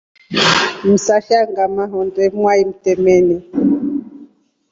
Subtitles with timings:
[0.83, 3.37] Msasha ngama honde mwai mtemeni.